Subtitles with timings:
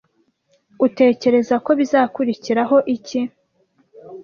[0.85, 3.19] Utekereza ko bizakurikiraho iki?